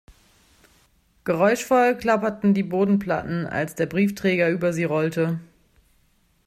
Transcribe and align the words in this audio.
Geräuschvoll 1.25 1.95
klapperten 1.95 2.55
die 2.55 2.63
Bodenplatten, 2.63 3.45
als 3.45 3.75
der 3.75 3.85
Briefträger 3.85 4.49
über 4.49 4.73
sie 4.73 4.85
rollte. 4.85 5.39